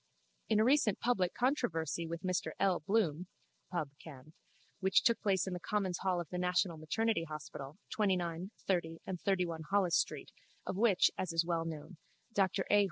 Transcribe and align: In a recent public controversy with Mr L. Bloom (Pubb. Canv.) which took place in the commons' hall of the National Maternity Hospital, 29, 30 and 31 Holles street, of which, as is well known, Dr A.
In 0.49 0.59
a 0.59 0.63
recent 0.63 0.99
public 0.99 1.35
controversy 1.35 2.07
with 2.07 2.23
Mr 2.23 2.53
L. 2.59 2.79
Bloom 2.79 3.27
(Pubb. 3.69 3.91
Canv.) 4.03 4.33
which 4.79 5.03
took 5.03 5.21
place 5.21 5.45
in 5.45 5.53
the 5.53 5.59
commons' 5.59 5.99
hall 5.99 6.19
of 6.19 6.27
the 6.29 6.39
National 6.39 6.77
Maternity 6.79 7.25
Hospital, 7.25 7.77
29, 7.91 8.49
30 8.65 8.97
and 9.05 9.21
31 9.21 9.61
Holles 9.69 9.95
street, 9.95 10.31
of 10.65 10.75
which, 10.75 11.11
as 11.19 11.31
is 11.31 11.45
well 11.45 11.65
known, 11.65 11.97
Dr 12.33 12.65
A. 12.71 12.79